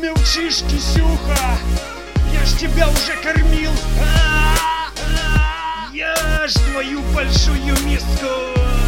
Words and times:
мелчишь, 0.00 0.62
кисюха? 0.68 1.58
Я 2.32 2.44
ж 2.44 2.52
тебя 2.58 2.88
уже 2.88 3.16
кормил. 3.22 3.70
Я 5.92 6.48
ж 6.48 6.54
твою 6.70 7.00
большую 7.14 7.76
миску 7.84 8.26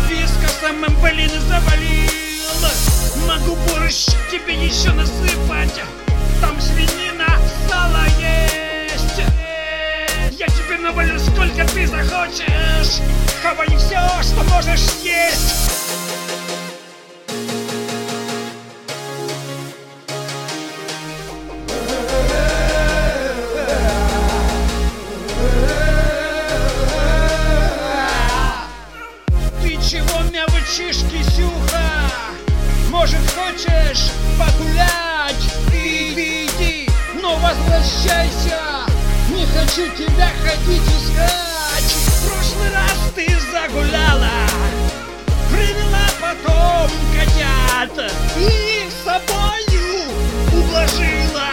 вискосом, 0.08 0.84
блин, 1.00 1.30
завалил. 1.48 2.06
Могу 3.26 3.56
борщ 3.68 4.06
тебе 4.30 4.54
еще 4.66 4.92
насыпать. 4.92 5.80
Там 6.40 6.60
свинина, 6.60 7.38
сало 7.68 8.04
есть. 8.18 9.20
Я 10.38 10.46
тебе 10.48 10.78
навалю 10.78 11.18
сколько 11.18 11.64
ты 11.72 11.86
захочешь. 11.86 13.00
Хавай 13.42 13.68
все, 13.76 14.00
что 14.22 14.42
можешь 14.44 14.80
съесть. 14.80 15.75
Чего 29.96 30.20
мявчишь, 30.24 30.98
кисюха? 31.10 31.90
Может, 32.90 33.22
хочешь 33.30 34.10
погулять? 34.38 35.42
Иди, 35.72 36.44
иди, 36.44 36.90
но 37.22 37.36
возвращайся. 37.36 38.84
Не 39.30 39.46
хочу 39.46 39.88
тебя 39.96 40.28
ходить 40.42 40.82
искать. 40.82 41.94
В 41.94 42.28
прошлый 42.28 42.70
раз 42.74 43.10
ты 43.14 43.26
загуляла, 43.50 44.28
привела 45.50 46.06
потом 46.20 46.90
котят 47.14 48.12
и 48.36 48.84
их 48.84 48.92
с 48.92 49.02
собою 49.02 50.10
ублажила. 50.52 51.48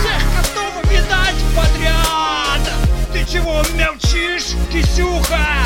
Всех 0.00 0.22
котов 0.34 0.90
видать 0.90 1.44
подряд. 1.54 2.72
Ты 3.12 3.30
чего 3.30 3.62
мявчишь, 3.76 4.56
кисюха? 4.72 5.61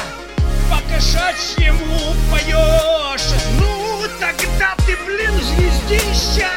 Звездища 5.87 6.51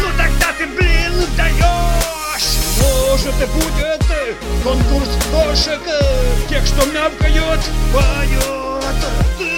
Ну, 0.00 0.08
тогда 0.16 0.52
ты, 0.58 0.66
блин, 0.66 1.26
даешь! 1.36 2.58
Может, 2.80 3.34
и 3.42 3.46
будет 3.46 4.04
конкурс 4.62 5.08
кошек 5.32 5.80
Тех, 6.48 6.66
что 6.66 6.86
мявкают, 6.86 7.60
поет 7.92 9.57